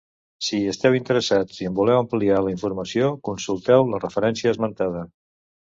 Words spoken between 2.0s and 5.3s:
ampliar la informació, consulteu la referència esmentada.